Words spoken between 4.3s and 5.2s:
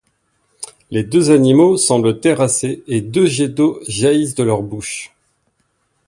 de leurs bouches.